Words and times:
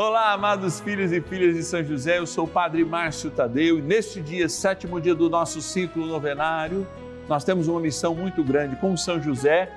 Olá, 0.00 0.32
amados 0.32 0.78
filhos 0.78 1.10
e 1.10 1.20
filhas 1.20 1.56
de 1.56 1.64
São 1.64 1.82
José, 1.82 2.18
eu 2.18 2.26
sou 2.26 2.44
o 2.44 2.48
Padre 2.48 2.84
Márcio 2.84 3.32
Tadeu 3.32 3.80
e 3.80 3.82
neste 3.82 4.20
dia, 4.20 4.48
sétimo 4.48 5.00
dia 5.00 5.12
do 5.12 5.28
nosso 5.28 5.60
ciclo 5.60 6.06
novenário, 6.06 6.86
nós 7.28 7.42
temos 7.42 7.66
uma 7.66 7.80
missão 7.80 8.14
muito 8.14 8.44
grande 8.44 8.76
com 8.76 8.96
São 8.96 9.20
José, 9.20 9.68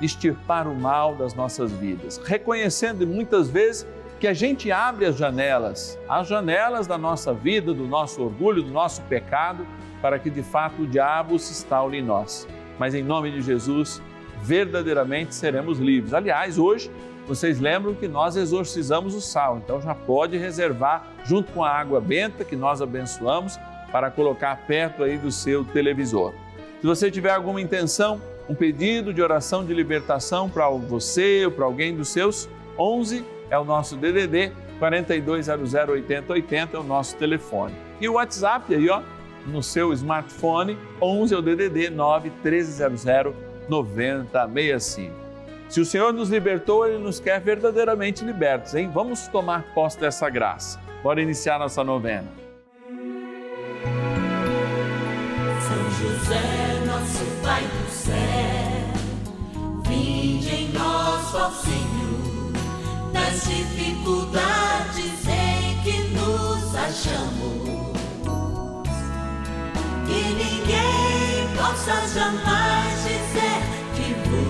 extirpar 0.00 0.66
o 0.66 0.74
mal 0.74 1.14
das 1.14 1.34
nossas 1.34 1.70
vidas, 1.72 2.16
reconhecendo 2.24 3.06
muitas 3.06 3.50
vezes 3.50 3.86
que 4.18 4.26
a 4.26 4.32
gente 4.32 4.72
abre 4.72 5.04
as 5.04 5.18
janelas, 5.18 5.98
as 6.08 6.26
janelas 6.26 6.86
da 6.86 6.96
nossa 6.96 7.34
vida, 7.34 7.74
do 7.74 7.86
nosso 7.86 8.22
orgulho, 8.22 8.62
do 8.62 8.70
nosso 8.70 9.02
pecado, 9.02 9.66
para 10.00 10.18
que 10.18 10.30
de 10.30 10.42
fato 10.42 10.84
o 10.84 10.86
diabo 10.86 11.38
se 11.38 11.52
instaule 11.52 11.98
em 11.98 12.02
nós. 12.02 12.48
Mas 12.78 12.94
em 12.94 13.02
nome 13.02 13.30
de 13.30 13.42
Jesus, 13.42 14.00
verdadeiramente 14.42 15.34
seremos 15.34 15.78
livres. 15.78 16.14
Aliás, 16.14 16.58
hoje 16.58 16.90
vocês 17.30 17.60
lembram 17.60 17.94
que 17.94 18.08
nós 18.08 18.34
exorcizamos 18.34 19.14
o 19.14 19.20
sal, 19.20 19.58
então 19.58 19.80
já 19.80 19.94
pode 19.94 20.36
reservar 20.36 21.06
junto 21.24 21.52
com 21.52 21.62
a 21.62 21.70
água 21.70 22.00
benta 22.00 22.44
que 22.44 22.56
nós 22.56 22.82
abençoamos 22.82 23.56
para 23.92 24.10
colocar 24.10 24.66
perto 24.66 25.04
aí 25.04 25.16
do 25.16 25.30
seu 25.30 25.64
televisor. 25.64 26.34
Se 26.80 26.86
você 26.88 27.08
tiver 27.08 27.30
alguma 27.30 27.60
intenção, 27.60 28.20
um 28.48 28.54
pedido 28.54 29.14
de 29.14 29.22
oração 29.22 29.64
de 29.64 29.72
libertação 29.72 30.50
para 30.50 30.68
você 30.70 31.44
ou 31.44 31.52
para 31.52 31.64
alguém 31.64 31.94
dos 31.94 32.08
seus, 32.08 32.48
11 32.76 33.24
é 33.48 33.56
o 33.56 33.64
nosso 33.64 33.94
DDD 33.94 34.50
4200 34.80 35.72
8080 35.72 36.76
é 36.76 36.80
o 36.80 36.82
nosso 36.82 37.14
telefone. 37.14 37.76
E 38.00 38.08
o 38.08 38.14
WhatsApp 38.14 38.74
aí, 38.74 38.90
ó, 38.90 39.02
no 39.46 39.62
seu 39.62 39.92
smartphone, 39.92 40.76
11 41.00 41.32
é 41.32 41.38
o 41.38 41.42
DDD 41.42 41.90
9 41.90 42.32
1300 42.42 43.04
9065. 43.68 45.19
Se 45.70 45.80
o 45.80 45.84
Senhor 45.84 46.12
nos 46.12 46.28
libertou, 46.30 46.84
Ele 46.84 46.98
nos 46.98 47.20
quer 47.20 47.40
verdadeiramente 47.40 48.24
libertos, 48.24 48.74
hein? 48.74 48.90
Vamos 48.92 49.28
tomar 49.28 49.62
posse 49.72 50.00
dessa 50.00 50.28
graça. 50.28 50.80
Bora 51.00 51.22
iniciar 51.22 51.60
nossa 51.60 51.84
novena. 51.84 52.26
São 55.60 55.90
José, 55.92 56.82
nosso 56.86 57.24
Pai 57.44 57.62
do 57.62 57.88
céu, 57.88 58.14
vinde 59.86 60.52
em 60.52 60.72
nós, 60.72 61.34
ó 61.36 61.50
Senhor, 61.50 62.52
nas 63.12 63.44
dificuldades 63.44 65.24
em 65.28 65.80
que 65.84 66.02
nos 66.08 66.74
achamos. 66.74 67.70
Que 70.04 70.34
ninguém 70.34 71.46
possa 71.56 72.08
jamais 72.12 73.04
dizer 73.04 73.62
que 73.94 74.14
vos 74.28 74.49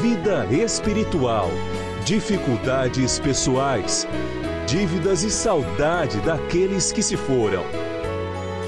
vida 0.00 0.44
espiritual, 0.46 1.48
dificuldades 2.04 3.18
pessoais, 3.20 4.06
dívidas 4.66 5.22
e 5.22 5.30
saudade 5.30 6.20
daqueles 6.20 6.90
que 6.90 7.02
se 7.02 7.16
foram. 7.16 7.62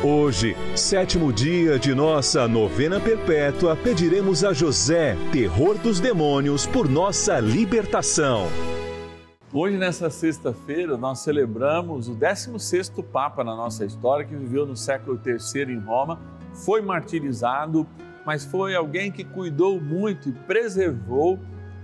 Hoje, 0.04 0.56
sétimo 0.76 1.32
dia 1.32 1.78
de 1.78 1.94
nossa 1.94 2.46
novena 2.46 3.00
perpétua, 3.00 3.74
pediremos 3.74 4.44
a 4.44 4.52
José, 4.52 5.16
terror 5.32 5.76
dos 5.78 5.98
demônios, 5.98 6.66
por 6.66 6.88
nossa 6.88 7.40
libertação. 7.40 8.46
Hoje, 9.52 9.76
nessa 9.76 10.10
sexta-feira, 10.10 10.96
nós 10.96 11.20
celebramos 11.20 12.08
o 12.08 12.14
16º 12.14 13.02
Papa 13.02 13.42
na 13.42 13.56
nossa 13.56 13.84
história, 13.84 14.24
que 14.24 14.36
viveu 14.36 14.64
no 14.64 14.76
século 14.76 15.20
III 15.24 15.72
em 15.72 15.80
Roma, 15.80 16.20
foi 16.52 16.82
martirizado, 16.82 17.86
mas 18.26 18.44
foi 18.44 18.74
alguém 18.74 19.12
que 19.12 19.22
cuidou 19.22 19.80
muito 19.80 20.28
e 20.28 20.32
preservou 20.32 21.38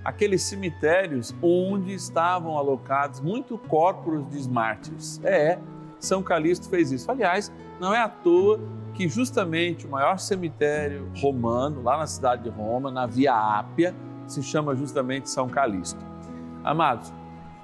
aqueles 0.05 0.43
cemitérios 0.43 1.33
onde 1.41 1.95
estavam 1.95 2.59
alocados 2.59 3.21
muito 3.21 3.57
corpos 3.57 4.29
de 4.29 4.51
mártires. 4.51 5.21
É, 5.23 5.61
São 6.01 6.21
Calixto 6.21 6.69
fez 6.69 6.91
isso. 6.91 7.09
Aliás, 7.09 7.53
não 7.81 7.95
é 7.95 8.01
à 8.01 8.09
toa 8.09 8.59
que 8.93 9.09
justamente 9.09 9.87
o 9.87 9.91
maior 9.91 10.19
cemitério 10.19 11.09
romano, 11.17 11.81
lá 11.81 11.97
na 11.97 12.07
cidade 12.09 12.43
de 12.43 12.51
Roma, 12.51 12.91
na 12.91 13.07
Via 13.07 13.33
Ápia, 13.33 13.95
se 14.27 14.43
chama 14.43 14.75
justamente 14.75 15.31
São 15.31 15.49
Calixto. 15.49 16.05
Amados, 16.65 17.13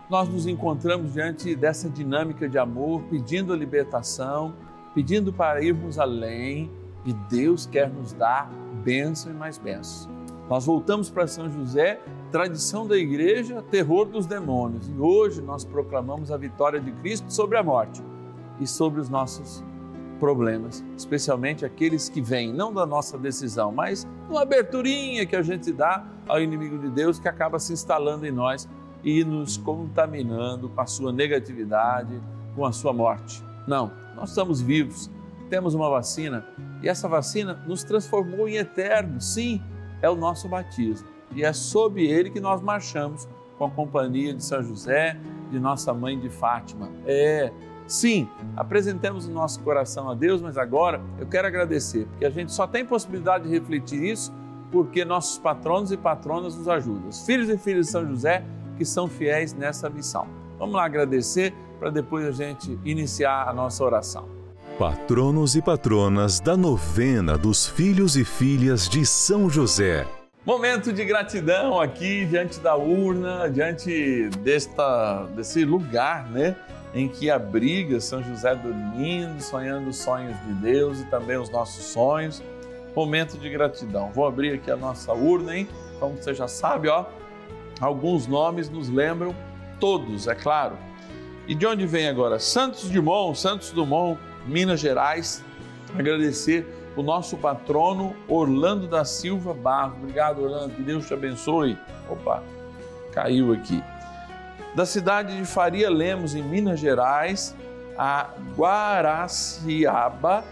nós 0.09 0.29
nos 0.29 0.47
encontramos 0.47 1.13
diante 1.13 1.55
dessa 1.57 1.91
dinâmica 1.91 2.49
de 2.49 2.57
amor, 2.57 3.03
pedindo 3.11 3.53
a 3.53 3.57
libertação, 3.57 4.55
pedindo 4.95 5.33
para 5.33 5.63
irmos 5.63 5.99
além, 5.99 6.71
e 7.09 7.15
Deus 7.15 7.65
quer 7.65 7.89
nos 7.89 8.13
dar 8.13 8.51
bênção 8.85 9.33
e 9.33 9.35
mais 9.35 9.57
bênção. 9.57 10.11
Nós 10.47 10.67
voltamos 10.67 11.09
para 11.09 11.27
São 11.27 11.51
José, 11.51 12.01
tradição 12.31 12.87
da 12.87 12.99
igreja, 12.99 13.63
terror 13.63 14.05
dos 14.05 14.27
demônios. 14.27 14.89
E 14.89 15.01
hoje 15.01 15.41
nós 15.41 15.65
proclamamos 15.65 16.31
a 16.31 16.37
vitória 16.37 16.79
de 16.79 16.93
Cristo 16.93 17.33
sobre 17.33 17.57
a 17.57 17.63
morte 17.63 18.03
e 18.61 18.67
sobre 18.67 19.01
os 19.01 19.09
nossos 19.09 19.65
problemas, 20.21 20.85
especialmente 20.99 21.65
aqueles 21.65 22.11
que 22.11 22.21
vêm 22.21 22.53
não 22.53 22.75
da 22.75 22.85
nossa 22.85 23.17
decisão, 23.17 23.73
mas 23.73 24.07
uma 24.29 24.43
aberturinha 24.43 25.25
que 25.25 25.37
a 25.37 25.43
gente 25.43 25.73
dá 25.73 26.05
ao 26.27 26.43
inimigo 26.43 26.77
de 26.79 26.91
Deus 26.91 27.19
que 27.19 27.29
acaba 27.29 27.59
se 27.59 27.73
instalando 27.73 28.27
em 28.27 28.33
nós 28.33 28.69
e 29.03 29.25
nos 29.25 29.57
contaminando 29.57 30.69
com 30.69 30.81
a 30.81 30.87
sua 30.87 31.11
negatividade, 31.11 32.21
com 32.55 32.67
a 32.67 32.73
sua 32.73 32.93
morte. 32.93 33.43
Não, 33.67 33.91
nós 34.15 34.31
estamos 34.31 34.61
vivos, 34.61 35.11
temos 35.49 35.75
uma 35.75 35.89
vacina 35.89 36.47
e 36.83 36.89
essa 36.89 37.09
vacina 37.09 37.55
nos 37.67 37.83
transformou 37.83 38.49
em 38.49 38.57
eterno. 38.57 39.21
Sim, 39.21 39.63
é 40.01 40.09
o 40.09 40.15
nosso 40.15 40.49
batismo. 40.49 41.09
E 41.35 41.43
é 41.43 41.53
sob 41.53 42.03
ele 42.03 42.31
que 42.31 42.41
nós 42.41 42.61
marchamos 42.61 43.29
com 43.59 43.65
a 43.67 43.71
companhia 43.71 44.33
de 44.33 44.45
São 44.45 44.63
José, 44.63 45.19
de 45.51 45.59
nossa 45.59 45.93
mãe 45.93 46.19
de 46.19 46.31
Fátima. 46.31 46.91
É, 47.05 47.53
sim, 47.87 48.29
apresentemos 48.57 49.27
o 49.27 49.31
nosso 49.31 49.61
coração 49.61 50.09
a 50.09 50.15
Deus, 50.15 50.41
mas 50.41 50.57
agora 50.57 51.01
eu 51.19 51.27
quero 51.27 51.47
agradecer, 51.47 52.07
porque 52.07 52.25
a 52.25 52.31
gente 52.31 52.53
só 52.53 52.67
tem 52.67 52.85
possibilidade 52.85 53.45
de 53.45 53.51
refletir 53.51 54.03
isso 54.03 54.33
porque 54.71 55.05
nossos 55.05 55.39
patronos 55.39 55.91
e 55.91 55.97
patronas 55.97 56.55
nos 56.57 56.69
ajudam. 56.69 57.09
Os 57.09 57.25
filhos 57.25 57.49
e 57.49 57.57
filhas 57.57 57.87
de 57.87 57.93
São 57.93 58.07
José 58.07 58.45
que 58.77 58.85
são 58.85 59.09
fiéis 59.09 59.55
nessa 59.55 59.89
missão. 59.89 60.27
Vamos 60.59 60.77
lá 60.77 60.85
agradecer 60.85 61.55
para 61.79 61.91
depois 61.91 62.27
a 62.27 62.33
gente 62.33 62.79
iniciar 62.85 63.49
a 63.49 63.53
nossa 63.53 63.83
oração. 63.83 64.38
Patronos 64.79 65.57
e 65.57 65.61
patronas 65.61 66.39
da 66.39 66.57
novena 66.57 67.37
dos 67.37 67.67
filhos 67.67 68.17
e 68.17 68.25
filhas 68.25 68.89
de 68.89 69.05
São 69.05 69.51
José. 69.51 70.07
Momento 70.47 70.93
de 70.93 71.05
gratidão 71.05 71.81
aqui 71.81 72.25
diante 72.27 72.61
da 72.61 72.77
urna, 72.77 73.51
diante 73.51 74.31
desta, 74.39 75.25
desse 75.35 75.65
lugar, 75.65 76.31
né? 76.31 76.55
Em 76.95 77.09
que 77.09 77.29
abriga 77.29 78.01
São 78.01 78.23
José 78.23 78.55
dormindo, 78.55 79.43
sonhando 79.43 79.91
os 79.91 79.97
sonhos 79.97 80.37
de 80.47 80.53
Deus 80.53 81.01
e 81.01 81.07
também 81.07 81.37
os 81.37 81.51
nossos 81.51 81.83
sonhos. 81.87 82.41
Momento 82.95 83.37
de 83.37 83.51
gratidão. 83.51 84.13
Vou 84.13 84.29
abrir 84.29 84.55
aqui 84.55 84.71
a 84.71 84.77
nossa 84.77 85.13
urna, 85.13 85.57
hein? 85.57 85.69
Como 85.99 86.17
você 86.17 86.33
já 86.33 86.47
sabe, 86.47 86.87
ó, 86.87 87.05
alguns 87.81 88.29
nomes 88.29 88.71
nos 88.71 88.89
lembram, 88.89 89.35
todos, 89.81 90.29
é 90.29 90.37
claro. 90.37 90.77
E 91.49 91.55
de 91.55 91.67
onde 91.67 91.85
vem 91.85 92.09
agora? 92.09 92.39
Santos 92.39 92.89
Dumont, 92.89 93.37
Santos 93.37 93.73
Dumont, 93.73 94.21
Minas 94.49 94.81
Gerais. 94.81 95.45
Agradecer 95.97 96.67
o 96.97 97.03
nosso 97.03 97.37
patrono 97.37 98.17
Orlando 98.27 98.89
da 98.89 99.05
Silva 99.05 99.55
Barros. 99.55 99.99
Obrigado, 99.99 100.43
Orlando, 100.43 100.75
que 100.75 100.83
Deus 100.83 101.07
te 101.07 101.15
abençoe. 101.15 101.79
Opa, 102.09 102.43
caiu 103.13 103.53
aqui. 103.53 103.83
Da 104.75 104.85
cidade 104.85 105.37
de 105.37 105.45
Faria 105.45 105.89
Lemos, 105.91 106.35
em 106.35 106.43
Minas 106.43 106.81
Gerais, 106.81 107.55
a 107.97 108.31
Guaraciaba 108.57 110.45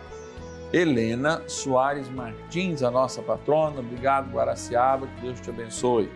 Helena 0.72 1.42
Soares 1.46 2.08
Martins, 2.08 2.82
a 2.82 2.90
nossa 2.90 3.22
patrona. 3.22 3.80
Obrigado, 3.80 4.30
Guaraciaba, 4.32 5.06
que 5.06 5.22
Deus 5.22 5.40
te 5.40 5.50
abençoe. 5.50 6.10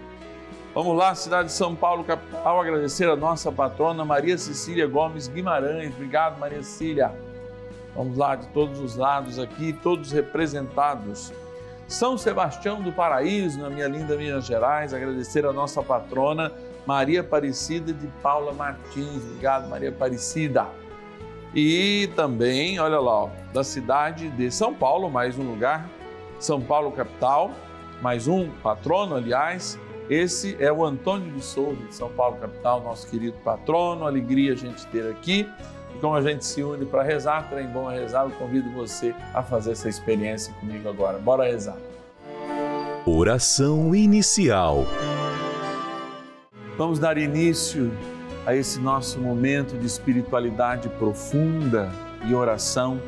Vamos 0.74 0.96
lá, 0.96 1.14
cidade 1.14 1.48
de 1.48 1.54
São 1.54 1.74
Paulo, 1.74 2.04
capital, 2.04 2.60
agradecer 2.60 3.08
a 3.08 3.16
nossa 3.16 3.50
patrona 3.50 4.04
Maria 4.04 4.38
Cecília 4.38 4.86
Gomes 4.86 5.26
Guimarães. 5.26 5.92
Obrigado, 5.94 6.38
Maria 6.38 6.62
Cecília. 6.62 7.12
Vamos 7.94 8.16
lá, 8.16 8.36
de 8.36 8.46
todos 8.48 8.78
os 8.80 8.96
lados 8.96 9.38
aqui, 9.38 9.72
todos 9.72 10.12
representados. 10.12 11.32
São 11.88 12.16
Sebastião 12.16 12.80
do 12.80 12.92
Paraíso, 12.92 13.58
na 13.58 13.68
minha 13.68 13.88
linda 13.88 14.16
Minas 14.16 14.46
Gerais, 14.46 14.94
agradecer 14.94 15.44
a 15.44 15.52
nossa 15.52 15.82
patrona 15.82 16.52
Maria 16.86 17.20
Aparecida 17.20 17.92
de 17.92 18.06
Paula 18.22 18.52
Martins. 18.52 19.24
Obrigado, 19.24 19.68
Maria 19.68 19.88
Aparecida. 19.88 20.68
E 21.54 22.08
também, 22.14 22.78
olha 22.78 23.00
lá, 23.00 23.24
ó, 23.24 23.30
da 23.52 23.64
cidade 23.64 24.30
de 24.30 24.50
São 24.52 24.72
Paulo, 24.72 25.10
mais 25.10 25.36
um 25.36 25.42
lugar, 25.42 25.88
São 26.38 26.60
Paulo 26.60 26.92
capital, 26.92 27.50
mais 28.00 28.28
um 28.28 28.48
patrono, 28.62 29.16
aliás. 29.16 29.78
Esse 30.08 30.56
é 30.60 30.72
o 30.72 30.84
Antônio 30.84 31.32
de 31.32 31.42
Souza, 31.42 31.82
de 31.84 31.94
São 31.94 32.08
Paulo 32.10 32.36
capital, 32.36 32.82
nosso 32.82 33.08
querido 33.08 33.36
patrono. 33.44 34.06
Alegria 34.06 34.52
a 34.52 34.56
gente 34.56 34.86
ter 34.88 35.10
aqui. 35.10 35.48
Como 36.00 36.14
a 36.14 36.22
gente 36.22 36.46
se 36.46 36.62
une 36.62 36.86
para 36.86 37.02
rezar, 37.02 37.48
trem 37.50 37.66
bom 37.66 37.86
a 37.86 37.92
rezar, 37.92 38.24
eu 38.24 38.30
convido 38.30 38.70
você 38.70 39.14
a 39.34 39.42
fazer 39.42 39.72
essa 39.72 39.88
experiência 39.88 40.52
comigo 40.54 40.88
agora. 40.88 41.18
Bora 41.18 41.44
rezar. 41.44 41.76
Oração 43.04 43.94
inicial. 43.94 44.86
Vamos 46.78 46.98
dar 46.98 47.18
início 47.18 47.92
a 48.46 48.56
esse 48.56 48.80
nosso 48.80 49.18
momento 49.18 49.76
de 49.76 49.86
espiritualidade 49.86 50.88
profunda 50.88 51.90
e 52.26 52.34
oração 52.34 52.98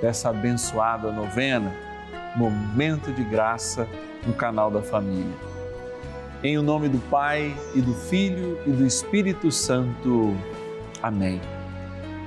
dessa 0.00 0.30
abençoada 0.30 1.12
novena, 1.12 1.70
Momento 2.34 3.12
de 3.12 3.22
Graça 3.24 3.86
no 4.26 4.32
canal 4.32 4.70
da 4.70 4.80
Família. 4.80 5.36
Em 6.42 6.56
o 6.56 6.62
nome 6.62 6.88
do 6.88 6.98
Pai 7.10 7.54
e 7.74 7.82
do 7.82 7.92
Filho 7.92 8.58
e 8.66 8.70
do 8.70 8.86
Espírito 8.86 9.52
Santo. 9.52 10.34
Amém. 11.02 11.40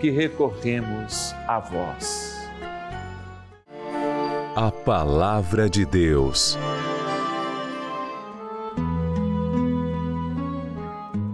que 0.00 0.10
recorremos 0.10 1.32
a 1.46 1.58
vós. 1.58 2.34
A 4.56 4.70
Palavra 4.70 5.68
de 5.68 5.84
Deus. 5.84 6.58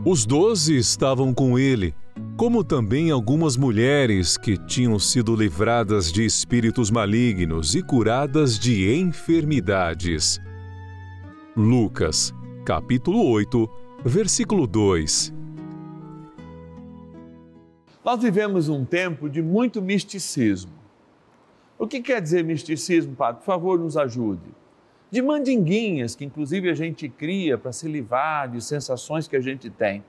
Os 0.04 0.24
doze 0.24 0.76
estavam 0.76 1.34
com 1.34 1.58
ele 1.58 1.94
como 2.40 2.64
também 2.64 3.10
algumas 3.10 3.54
mulheres 3.54 4.38
que 4.38 4.56
tinham 4.56 4.98
sido 4.98 5.36
livradas 5.36 6.10
de 6.10 6.24
espíritos 6.24 6.90
malignos 6.90 7.74
e 7.74 7.82
curadas 7.82 8.58
de 8.58 8.90
enfermidades. 8.94 10.40
Lucas, 11.54 12.32
capítulo 12.64 13.28
8, 13.28 13.68
versículo 14.06 14.66
2. 14.66 15.34
Nós 18.02 18.22
vivemos 18.22 18.68
um 18.70 18.84
tempo 18.84 19.28
de 19.28 19.42
muito 19.42 19.82
misticismo. 19.82 20.72
O 21.78 21.86
que 21.86 22.00
quer 22.00 22.20
dizer 22.22 22.42
misticismo, 22.42 23.14
Padre? 23.14 23.40
Por 23.40 23.46
favor, 23.46 23.78
nos 23.78 23.96
ajude. 23.96 24.54
De 25.10 25.20
mandinguinhas 25.20 26.14
que, 26.14 26.24
inclusive, 26.24 26.70
a 26.70 26.74
gente 26.74 27.08
cria 27.08 27.58
para 27.58 27.72
se 27.72 27.86
livrar 27.88 28.48
de 28.50 28.62
sensações 28.62 29.28
que 29.28 29.36
a 29.36 29.40
gente 29.40 29.68
tem. 29.68 30.02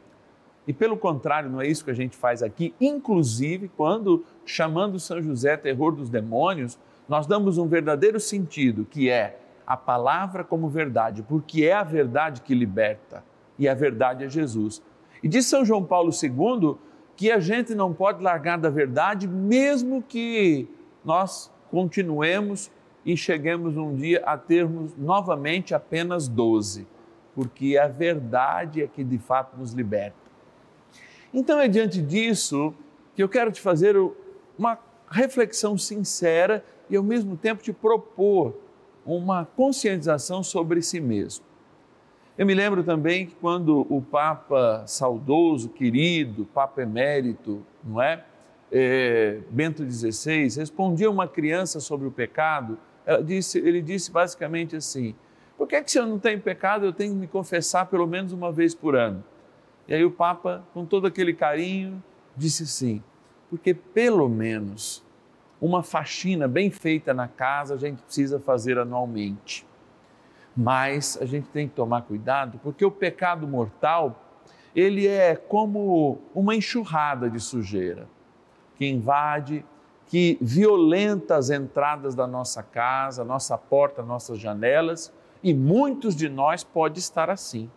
E 0.66 0.72
pelo 0.72 0.96
contrário, 0.96 1.50
não 1.50 1.60
é 1.60 1.68
isso 1.68 1.84
que 1.84 1.92
a 1.92 1.96
gente 1.96 2.16
faz 2.16 2.42
aqui, 2.42 2.74
inclusive 2.80 3.70
quando 3.76 4.24
chamando 4.46 5.00
São 5.00 5.22
José 5.22 5.58
terror 5.58 5.92
dos 5.92 6.10
demônios, 6.10 6.78
nós 7.10 7.26
damos 7.26 7.58
um 7.58 7.68
verdadeiro 7.68 8.20
sentido, 8.20 8.86
que 8.86 9.10
é 9.10 9.40
a 9.66 9.76
palavra 9.76 10.44
como 10.44 10.70
verdade, 10.70 11.24
porque 11.24 11.66
é 11.66 11.74
a 11.74 11.84
verdade 11.84 12.42
que 12.42 12.54
liberta 12.54 13.24
e 13.58 13.68
a 13.68 13.74
verdade 13.74 14.24
é 14.24 14.30
Jesus. 14.30 14.82
E 15.24 15.28
diz 15.28 15.46
São 15.46 15.66
João 15.66 15.84
Paulo 15.84 16.12
II 16.12 16.78
que 17.16 17.32
a 17.32 17.40
gente 17.40 17.76
não 17.76 17.94
pode 17.94 18.24
largar 18.24 18.58
da 18.58 18.70
verdade, 18.70 19.28
mesmo 19.28 20.02
que 20.02 20.68
nós 21.04 21.52
continuemos 21.70 22.72
e 23.06 23.16
cheguemos 23.18 23.78
um 23.78 23.96
dia 23.96 24.22
a 24.26 24.38
termos 24.38 24.96
novamente 24.98 25.74
apenas 25.74 26.28
12, 26.28 26.88
porque 27.34 27.78
a 27.78 27.88
verdade 27.88 28.82
é 28.82 28.88
que 28.88 29.04
de 29.04 29.18
fato 29.18 29.58
nos 29.58 29.74
liberta. 29.74 30.16
Então 31.34 31.60
é 31.60 31.68
diante 31.68 32.02
disso 32.02 32.74
que 33.16 33.24
eu 33.24 33.30
quero 33.30 33.52
te 33.52 33.62
fazer 33.62 33.96
uma 34.58 34.78
reflexão 35.10 35.78
sincera 35.78 36.64
e 36.90 36.96
ao 36.96 37.04
mesmo 37.04 37.38
tempo 37.38 37.64
te 37.64 37.74
propor 37.74 38.56
uma 39.06 39.46
conscientização 39.46 40.44
sobre 40.44 40.82
si 40.82 41.00
mesmo. 41.00 41.44
Eu 42.42 42.48
me 42.48 42.56
lembro 42.56 42.84
também 42.84 43.28
que 43.28 43.36
quando 43.36 43.86
o 43.88 44.02
Papa 44.02 44.84
saudoso, 44.88 45.70
querido, 45.70 46.44
Papa 46.44 46.82
emérito, 46.82 47.64
não 47.84 48.02
é? 48.02 48.26
é 48.72 49.42
Bento 49.52 49.88
XVI, 49.88 50.48
respondia 50.58 51.08
uma 51.12 51.28
criança 51.28 51.80
sobre 51.80 52.08
o 52.08 52.12
pecado, 52.12 52.80
disse, 53.24 53.60
ele 53.60 53.80
disse 53.80 54.12
basicamente 54.12 54.76
assim: 54.76 55.14
por 55.56 55.68
que, 55.68 55.76
é 55.76 55.84
que 55.84 55.92
se 55.92 56.00
eu 56.00 56.08
não 56.08 56.18
tenho 56.18 56.42
pecado 56.42 56.84
eu 56.84 56.92
tenho 56.92 57.14
que 57.14 57.20
me 57.20 57.28
confessar 57.28 57.86
pelo 57.86 58.08
menos 58.08 58.34
uma 58.34 58.52
vez 58.52 58.74
por 58.74 58.96
ano? 58.96 59.24
E 59.88 59.94
aí 59.94 60.04
o 60.04 60.10
Papa, 60.10 60.64
com 60.74 60.84
todo 60.84 61.06
aquele 61.06 61.36
carinho, 61.36 62.04
disse 62.36 62.66
sim, 62.66 63.04
porque 63.52 63.72
pelo 63.72 64.28
menos 64.28 65.04
uma 65.62 65.84
faxina 65.84 66.48
bem 66.48 66.72
feita 66.72 67.14
na 67.14 67.28
casa 67.28 67.76
a 67.76 67.78
gente 67.78 68.02
precisa 68.02 68.40
fazer 68.40 68.80
anualmente. 68.80 69.64
Mas 70.62 71.18
a 71.20 71.26
gente 71.26 71.48
tem 71.50 71.68
que 71.68 71.74
tomar 71.74 72.04
cuidado 72.04 72.60
porque 72.62 72.86
o 72.86 72.92
pecado 72.92 73.48
mortal, 73.48 74.24
ele 74.76 75.08
é 75.08 75.36
como 75.36 76.20
uma 76.36 76.54
enxurrada 76.54 77.30
de 77.30 77.40
sujeira 77.40 78.08
que 78.76 78.86
invade, 78.86 79.66
que 80.06 80.38
violenta 80.40 81.36
as 81.36 81.50
entradas 81.50 82.14
da 82.14 82.28
nossa 82.28 82.62
casa, 82.62 83.24
nossa 83.24 83.58
porta, 83.58 84.04
nossas 84.04 84.38
janelas, 84.38 85.12
e 85.44 85.52
muitos 85.52 86.16
de 86.16 86.30
nós 86.30 86.64
pode 86.64 87.00
estar 87.00 87.30
assim. 87.30 87.70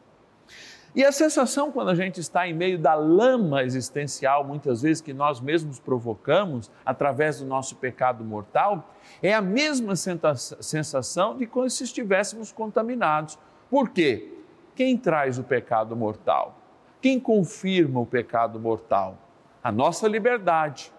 E 0.94 1.04
a 1.04 1.10
sensação 1.10 1.72
quando 1.72 1.88
a 1.88 1.94
gente 1.94 2.20
está 2.20 2.46
em 2.46 2.54
meio 2.54 2.78
da 2.78 2.94
lama 2.94 3.64
existencial, 3.64 4.44
muitas 4.44 4.82
vezes 4.82 5.00
que 5.00 5.12
nós 5.12 5.40
mesmos 5.40 5.80
provocamos 5.80 6.70
através 6.86 7.40
do 7.40 7.46
nosso 7.46 7.74
pecado 7.76 8.22
mortal, 8.22 8.94
é 9.20 9.34
a 9.34 9.42
mesma 9.42 9.96
sensação 9.96 11.36
de 11.36 11.46
como 11.46 11.68
se 11.68 11.82
estivéssemos 11.82 12.52
contaminados. 12.52 13.36
Por 13.68 13.88
quê? 13.88 14.34
Quem 14.76 14.96
traz 14.96 15.36
o 15.36 15.42
pecado 15.42 15.96
mortal? 15.96 16.56
Quem 17.00 17.18
confirma 17.18 17.98
o 17.98 18.06
pecado 18.06 18.60
mortal? 18.60 19.18
A 19.64 19.72
nossa 19.72 20.06
liberdade. 20.06 20.92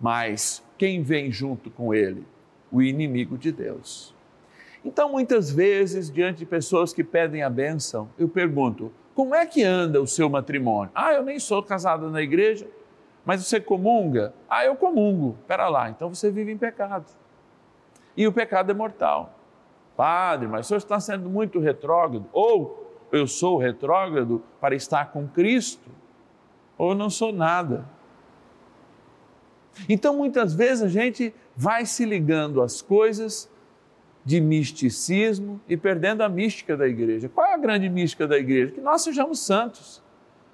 Mas 0.00 0.60
quem 0.76 1.02
vem 1.02 1.30
junto 1.30 1.70
com 1.70 1.94
ele? 1.94 2.26
O 2.70 2.82
inimigo 2.82 3.38
de 3.38 3.52
Deus. 3.52 4.12
Então, 4.84 5.10
muitas 5.10 5.50
vezes, 5.50 6.10
diante 6.10 6.38
de 6.38 6.46
pessoas 6.46 6.92
que 6.92 7.04
pedem 7.04 7.42
a 7.42 7.50
bênção, 7.50 8.08
eu 8.18 8.28
pergunto: 8.28 8.92
como 9.16 9.34
é 9.34 9.46
que 9.46 9.64
anda 9.64 9.98
o 9.98 10.06
seu 10.06 10.28
matrimônio? 10.28 10.90
Ah, 10.94 11.14
eu 11.14 11.22
nem 11.22 11.38
sou 11.38 11.62
casada 11.62 12.10
na 12.10 12.20
igreja, 12.20 12.68
mas 13.24 13.42
você 13.42 13.58
comunga? 13.58 14.34
Ah, 14.46 14.66
eu 14.66 14.76
comungo. 14.76 15.38
Espera 15.40 15.70
lá, 15.70 15.88
então 15.88 16.14
você 16.14 16.30
vive 16.30 16.52
em 16.52 16.58
pecado. 16.58 17.06
E 18.14 18.26
o 18.26 18.32
pecado 18.32 18.70
é 18.70 18.74
mortal. 18.74 19.32
Padre, 19.96 20.46
mas 20.46 20.66
o 20.66 20.68
senhor 20.68 20.78
está 20.78 21.00
sendo 21.00 21.30
muito 21.30 21.58
retrógrado. 21.58 22.26
Ou 22.30 22.92
eu 23.10 23.26
sou 23.26 23.56
retrógrado 23.56 24.42
para 24.60 24.74
estar 24.74 25.10
com 25.10 25.26
Cristo, 25.26 25.90
ou 26.76 26.94
não 26.94 27.08
sou 27.08 27.32
nada. 27.32 27.86
Então, 29.88 30.14
muitas 30.14 30.54
vezes 30.54 30.82
a 30.84 30.88
gente 30.88 31.34
vai 31.56 31.86
se 31.86 32.04
ligando 32.04 32.60
às 32.60 32.82
coisas 32.82 33.50
de 34.26 34.40
misticismo 34.40 35.60
e 35.68 35.76
perdendo 35.76 36.22
a 36.22 36.28
mística 36.28 36.76
da 36.76 36.88
igreja. 36.88 37.28
Qual 37.28 37.46
é 37.46 37.54
a 37.54 37.56
grande 37.56 37.88
mística 37.88 38.26
da 38.26 38.36
igreja? 38.36 38.72
Que 38.72 38.80
nós 38.80 39.02
sejamos 39.02 39.38
santos. 39.38 40.02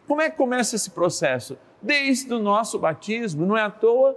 Como 0.06 0.20
é 0.20 0.28
que 0.28 0.36
começa 0.36 0.76
esse 0.76 0.90
processo? 0.90 1.56
Desde 1.80 2.30
o 2.34 2.38
nosso 2.38 2.78
batismo, 2.78 3.46
não 3.46 3.56
é 3.56 3.62
à 3.62 3.70
toa 3.70 4.14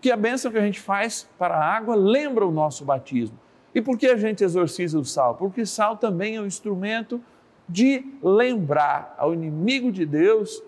que 0.00 0.12
a 0.12 0.16
bênção 0.16 0.52
que 0.52 0.58
a 0.58 0.62
gente 0.62 0.78
faz 0.78 1.28
para 1.36 1.56
a 1.56 1.76
água 1.76 1.96
lembra 1.96 2.46
o 2.46 2.52
nosso 2.52 2.84
batismo. 2.84 3.36
E 3.74 3.82
por 3.82 3.98
que 3.98 4.06
a 4.06 4.16
gente 4.16 4.44
exorciza 4.44 4.96
o 4.96 5.04
sal? 5.04 5.34
Porque 5.34 5.66
sal 5.66 5.96
também 5.96 6.36
é 6.36 6.40
um 6.40 6.46
instrumento 6.46 7.20
de 7.68 8.04
lembrar 8.22 9.12
ao 9.18 9.34
inimigo 9.34 9.90
de 9.90 10.06
Deus 10.06 10.62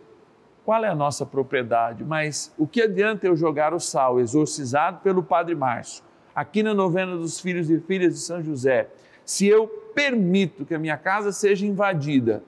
qual 0.65 0.85
é 0.85 0.89
a 0.89 0.97
nossa 0.97 1.25
propriedade. 1.25 2.03
Mas 2.03 2.53
o 2.59 2.67
que 2.67 2.83
adianta 2.83 3.25
eu 3.25 3.37
jogar 3.37 3.73
o 3.73 3.79
sal 3.79 4.19
exorcizado 4.19 4.99
pelo 4.99 5.23
Padre 5.23 5.55
Márcio? 5.55 6.03
Aqui 6.35 6.63
na 6.63 6.75
novena 6.75 7.17
dos 7.17 7.39
filhos 7.41 7.71
e 7.71 7.79
filhas 7.81 8.15
de 8.15 8.21
São 8.21 8.43
José, 8.43 8.91
se 9.25 9.47
eu 9.47 9.67
permito 9.95 10.65
que 10.65 10.75
a 10.75 10.79
minha 10.79 10.97
casa 10.97 11.33
seja 11.33 11.67
invadida 11.67 12.43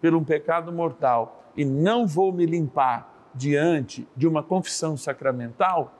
por 0.00 0.14
um 0.14 0.24
pecado 0.24 0.72
mortal 0.72 1.44
e 1.56 1.64
não 1.64 2.06
vou 2.06 2.32
me 2.32 2.46
limpar 2.46 3.30
diante 3.34 4.06
de 4.16 4.26
uma 4.26 4.42
confissão 4.42 4.96
sacramental, 4.96 5.92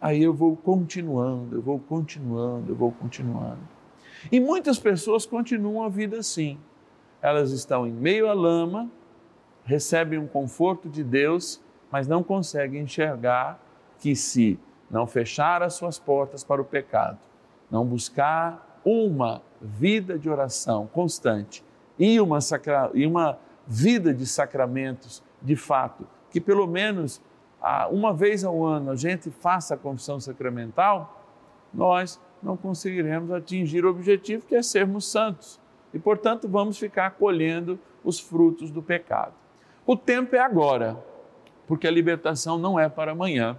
aí 0.00 0.22
eu 0.22 0.32
vou 0.32 0.56
continuando, 0.56 1.56
eu 1.56 1.62
vou 1.62 1.78
continuando, 1.78 2.72
eu 2.72 2.76
vou 2.76 2.92
continuando. 2.92 3.74
E 4.30 4.40
muitas 4.40 4.78
pessoas 4.78 5.26
continuam 5.26 5.82
a 5.82 5.88
vida 5.88 6.18
assim. 6.18 6.58
Elas 7.20 7.50
estão 7.52 7.86
em 7.86 7.92
meio 7.92 8.28
à 8.28 8.34
lama, 8.34 8.90
recebem 9.64 10.18
um 10.18 10.26
conforto 10.26 10.88
de 10.88 11.02
Deus, 11.02 11.60
mas 11.90 12.06
não 12.06 12.22
conseguem 12.22 12.82
enxergar 12.82 13.58
que 13.98 14.14
se 14.14 14.58
não 14.94 15.08
fechar 15.08 15.60
as 15.60 15.74
suas 15.74 15.98
portas 15.98 16.44
para 16.44 16.62
o 16.62 16.64
pecado, 16.64 17.18
não 17.68 17.84
buscar 17.84 18.80
uma 18.84 19.42
vida 19.60 20.16
de 20.16 20.30
oração 20.30 20.86
constante 20.86 21.64
e 21.98 22.20
uma, 22.20 22.40
sacra, 22.40 22.92
e 22.94 23.04
uma 23.04 23.36
vida 23.66 24.14
de 24.14 24.24
sacramentos 24.24 25.20
de 25.42 25.56
fato, 25.56 26.06
que 26.30 26.40
pelo 26.40 26.68
menos 26.68 27.20
uma 27.90 28.14
vez 28.14 28.44
ao 28.44 28.64
ano 28.64 28.92
a 28.92 28.94
gente 28.94 29.32
faça 29.32 29.74
a 29.74 29.76
confissão 29.76 30.20
sacramental, 30.20 31.20
nós 31.72 32.20
não 32.40 32.56
conseguiremos 32.56 33.32
atingir 33.32 33.84
o 33.84 33.90
objetivo 33.90 34.46
que 34.46 34.54
é 34.54 34.62
sermos 34.62 35.10
santos. 35.10 35.60
E, 35.92 35.98
portanto, 35.98 36.48
vamos 36.48 36.78
ficar 36.78 37.12
colhendo 37.12 37.80
os 38.04 38.20
frutos 38.20 38.70
do 38.70 38.80
pecado. 38.80 39.34
O 39.84 39.96
tempo 39.96 40.36
é 40.36 40.38
agora, 40.38 40.96
porque 41.66 41.88
a 41.88 41.90
libertação 41.90 42.56
não 42.58 42.78
é 42.78 42.88
para 42.88 43.10
amanhã. 43.10 43.56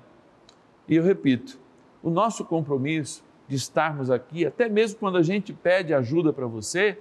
E 0.87 0.95
eu 0.95 1.03
repito, 1.03 1.59
o 2.03 2.09
nosso 2.09 2.45
compromisso 2.45 3.23
de 3.47 3.55
estarmos 3.55 4.09
aqui, 4.09 4.45
até 4.45 4.69
mesmo 4.69 4.99
quando 4.99 5.17
a 5.17 5.23
gente 5.23 5.53
pede 5.53 5.93
ajuda 5.93 6.31
para 6.31 6.47
você, 6.47 6.97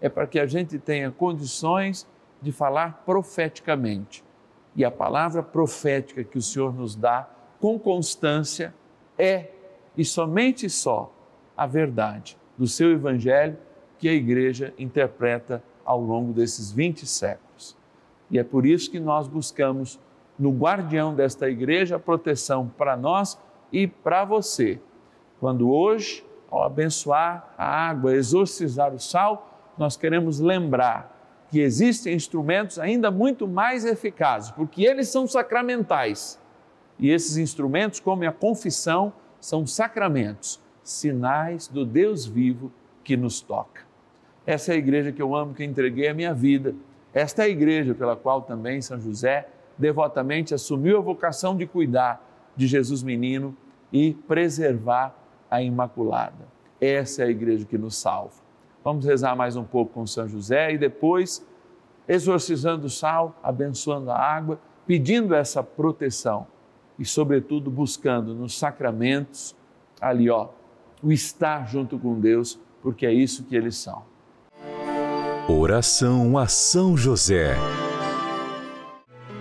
é 0.00 0.08
para 0.08 0.26
que 0.26 0.38
a 0.38 0.46
gente 0.46 0.78
tenha 0.78 1.10
condições 1.10 2.06
de 2.40 2.52
falar 2.52 3.02
profeticamente. 3.04 4.24
E 4.74 4.84
a 4.84 4.90
palavra 4.90 5.42
profética 5.42 6.22
que 6.22 6.36
o 6.36 6.42
Senhor 6.42 6.74
nos 6.74 6.94
dá 6.94 7.28
com 7.60 7.78
constância 7.78 8.74
é 9.18 9.50
e 9.96 10.04
somente 10.04 10.68
só 10.68 11.12
a 11.56 11.66
verdade 11.66 12.36
do 12.58 12.66
seu 12.66 12.92
evangelho 12.92 13.56
que 13.98 14.08
a 14.08 14.12
igreja 14.12 14.74
interpreta 14.78 15.62
ao 15.84 16.00
longo 16.00 16.32
desses 16.32 16.70
20 16.70 17.06
séculos. 17.06 17.76
E 18.30 18.38
é 18.38 18.44
por 18.44 18.66
isso 18.66 18.90
que 18.90 19.00
nós 19.00 19.26
buscamos 19.26 19.98
no 20.38 20.50
guardião 20.50 21.14
desta 21.14 21.48
igreja 21.48 21.98
proteção 21.98 22.70
para 22.76 22.96
nós 22.96 23.38
e 23.72 23.86
para 23.86 24.24
você. 24.24 24.80
Quando 25.40 25.70
hoje, 25.70 26.24
ao 26.50 26.62
abençoar 26.62 27.54
a 27.56 27.88
água, 27.88 28.14
exorcizar 28.14 28.94
o 28.94 28.98
sal, 28.98 29.74
nós 29.76 29.96
queremos 29.96 30.40
lembrar 30.40 31.14
que 31.50 31.60
existem 31.60 32.14
instrumentos 32.14 32.78
ainda 32.78 33.10
muito 33.10 33.46
mais 33.46 33.84
eficazes, 33.84 34.50
porque 34.50 34.84
eles 34.84 35.08
são 35.08 35.26
sacramentais. 35.26 36.40
E 36.98 37.10
esses 37.10 37.36
instrumentos, 37.36 38.00
como 38.00 38.26
a 38.26 38.32
confissão, 38.32 39.12
são 39.40 39.66
sacramentos, 39.66 40.60
sinais 40.82 41.68
do 41.68 41.84
Deus 41.84 42.26
vivo 42.26 42.72
que 43.04 43.16
nos 43.16 43.40
toca. 43.40 43.82
Essa 44.46 44.72
é 44.72 44.74
a 44.74 44.78
igreja 44.78 45.12
que 45.12 45.20
eu 45.20 45.34
amo, 45.34 45.54
que 45.54 45.64
entreguei 45.64 46.08
a 46.08 46.14
minha 46.14 46.32
vida. 46.32 46.74
Esta 47.12 47.42
é 47.42 47.46
a 47.46 47.48
igreja 47.48 47.94
pela 47.94 48.16
qual 48.16 48.42
também 48.42 48.80
São 48.80 48.98
José 49.00 49.48
devotamente 49.78 50.54
assumiu 50.54 50.98
a 50.98 51.00
vocação 51.00 51.56
de 51.56 51.66
cuidar 51.66 52.24
de 52.56 52.66
Jesus 52.66 53.02
menino 53.02 53.56
e 53.92 54.14
preservar 54.26 55.14
a 55.50 55.62
Imaculada. 55.62 56.46
Essa 56.80 57.22
é 57.22 57.26
a 57.26 57.30
igreja 57.30 57.64
que 57.64 57.78
nos 57.78 57.96
salva. 57.96 58.34
Vamos 58.84 59.04
rezar 59.04 59.34
mais 59.34 59.56
um 59.56 59.64
pouco 59.64 59.94
com 59.94 60.06
São 60.06 60.28
José 60.28 60.72
e 60.72 60.78
depois, 60.78 61.44
exorcizando 62.06 62.86
o 62.86 62.90
sal, 62.90 63.38
abençoando 63.42 64.10
a 64.10 64.18
água, 64.18 64.60
pedindo 64.86 65.34
essa 65.34 65.62
proteção 65.62 66.46
e, 66.98 67.04
sobretudo, 67.04 67.70
buscando 67.70 68.34
nos 68.34 68.56
sacramentos, 68.56 69.56
ali, 70.00 70.30
ó, 70.30 70.48
o 71.02 71.10
estar 71.10 71.66
junto 71.68 71.98
com 71.98 72.18
Deus, 72.18 72.58
porque 72.82 73.06
é 73.06 73.12
isso 73.12 73.44
que 73.44 73.56
eles 73.56 73.76
são. 73.76 74.02
Oração 75.48 76.38
a 76.38 76.46
São 76.46 76.96
José. 76.96 77.56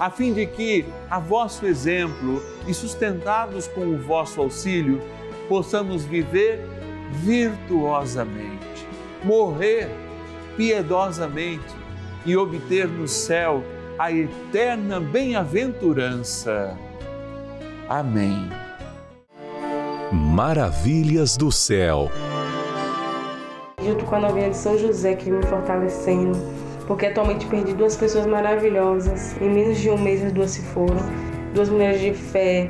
a 0.00 0.08
fim 0.08 0.32
de 0.32 0.46
que, 0.46 0.86
a 1.10 1.18
vosso 1.18 1.66
exemplo 1.66 2.42
e 2.66 2.72
sustentados 2.72 3.68
com 3.68 3.82
o 3.82 3.98
vosso 3.98 4.40
auxílio, 4.40 4.98
possamos 5.46 6.06
viver 6.06 6.66
virtuosamente, 7.12 8.86
morrer 9.22 9.90
piedosamente 10.56 11.74
e 12.24 12.34
obter 12.34 12.88
no 12.88 13.06
céu 13.06 13.62
a 13.98 14.10
eterna 14.10 14.98
bem-aventurança. 14.98 16.78
Amém. 17.86 18.48
Maravilhas 20.10 21.36
do 21.36 21.52
céu. 21.52 22.10
Junto 23.84 24.06
com 24.06 24.14
a 24.14 24.20
novinha 24.20 24.48
de 24.48 24.56
São 24.56 24.78
José 24.78 25.14
que 25.14 25.30
me 25.30 25.44
fortalecendo, 25.44 26.38
porque 26.90 27.06
atualmente 27.06 27.46
perdi 27.46 27.72
duas 27.72 27.94
pessoas 27.96 28.26
maravilhosas. 28.26 29.40
Em 29.40 29.48
menos 29.48 29.78
de 29.78 29.88
um 29.90 29.96
mês 29.96 30.24
as 30.24 30.32
duas 30.32 30.50
se 30.50 30.60
foram. 30.60 30.98
Duas 31.54 31.68
mulheres 31.68 32.00
de 32.00 32.12
fé, 32.12 32.66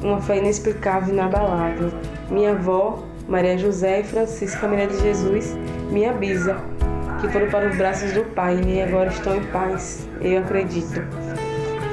uma 0.00 0.20
fé 0.20 0.38
inexplicável 0.38 1.08
e 1.08 1.12
inabalável. 1.12 1.90
Minha 2.30 2.52
avó, 2.52 3.02
Maria 3.28 3.58
José 3.58 4.02
e 4.02 4.04
Francisca 4.04 4.68
Maria 4.68 4.86
de 4.86 4.96
Jesus, 5.00 5.58
minha 5.90 6.12
bisa, 6.12 6.56
que 7.20 7.28
foram 7.30 7.48
para 7.48 7.68
os 7.68 7.76
braços 7.76 8.12
do 8.12 8.22
Pai 8.22 8.60
e 8.64 8.80
agora 8.80 9.10
estão 9.10 9.34
em 9.34 9.44
paz, 9.46 10.08
eu 10.20 10.38
acredito. 10.38 11.02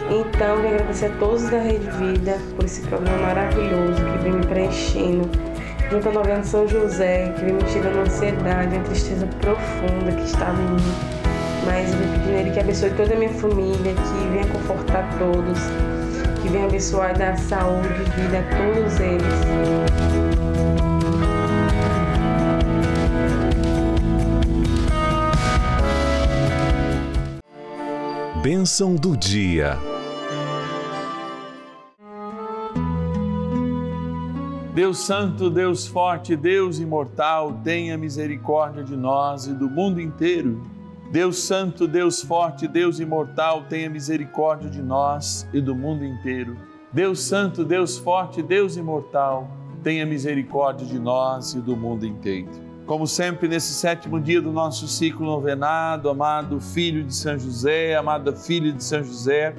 Então, 0.08 0.62
quero 0.62 0.76
agradecer 0.76 1.08
a 1.08 1.18
todos 1.18 1.50
da 1.50 1.58
Rede 1.58 1.90
Vida 1.98 2.38
por 2.56 2.66
esse 2.66 2.82
programa 2.82 3.18
maravilhoso 3.26 4.06
que 4.06 4.24
vem 4.24 4.34
me 4.34 4.46
preenchendo, 4.46 5.28
junto 5.90 6.10
à 6.10 6.12
novena 6.12 6.44
São 6.44 6.68
José, 6.68 7.34
que 7.36 7.44
vem 7.44 7.56
me 7.56 7.64
tirando 7.64 7.98
a 7.98 8.02
ansiedade, 8.02 8.76
a 8.76 8.82
tristeza 8.82 9.28
profunda 9.42 10.12
que 10.12 10.26
estava 10.26 10.62
em 10.62 10.76
mim. 10.76 11.21
Mas 11.66 11.92
eu 11.92 11.98
vou 12.00 12.08
pedindo 12.08 12.36
a 12.36 12.40
Ele 12.40 12.52
que 12.52 12.60
abençoe 12.60 12.90
toda 12.92 13.14
a 13.14 13.18
minha 13.18 13.34
família, 13.34 13.94
que 13.94 14.28
venha 14.30 14.48
confortar 14.48 15.08
todos, 15.18 15.60
que 16.42 16.50
venha 16.50 16.66
abençoar 16.66 17.16
e 17.16 17.20
dar 17.20 17.38
saúde 17.38 17.88
e 17.88 18.22
vida 18.22 18.40
a 18.40 18.44
todos 18.44 19.00
eles. 19.00 20.42
Bênção 28.42 28.96
do 28.96 29.16
dia. 29.16 29.78
Deus 34.74 35.00
Santo, 35.00 35.50
Deus 35.50 35.86
Forte, 35.86 36.36
Deus 36.36 36.80
Imortal, 36.80 37.60
tenha 37.64 37.98
misericórdia 37.98 38.84
de 38.84 38.96
nós 38.96 39.46
e 39.46 39.54
do 39.54 39.70
mundo 39.70 40.02
inteiro. 40.02 40.60
Deus 41.12 41.40
Santo, 41.40 41.90
Deus 41.90 42.22
Forte, 42.22 42.70
Deus 42.70 43.02
Imortal, 43.02 43.66
tenha 43.68 43.90
misericórdia 43.90 44.70
de 44.70 44.82
nós 44.82 45.46
e 45.52 45.60
do 45.60 45.76
mundo 45.76 46.06
inteiro. 46.06 46.56
Deus 46.94 47.20
Santo, 47.22 47.66
Deus 47.66 47.98
Forte, 47.98 48.42
Deus 48.42 48.78
Imortal, 48.78 49.52
tenha 49.84 50.06
misericórdia 50.06 50.88
de 50.88 50.98
nós 50.98 51.54
e 51.54 51.60
do 51.60 51.76
mundo 51.76 52.06
inteiro. 52.06 52.50
Como 52.86 53.06
sempre, 53.06 53.50
nesse 53.50 53.74
sétimo 53.74 54.22
dia 54.22 54.42
do 54.42 54.54
nosso 54.54 54.88
ciclo 54.88 55.26
novenado, 55.26 56.10
amado 56.10 56.62
Filho 56.62 57.04
de 57.04 57.14
São 57.14 57.38
José, 57.38 57.94
amada 57.94 58.34
Filha 58.34 58.72
de 58.72 58.82
São 58.82 59.04
José, 59.04 59.54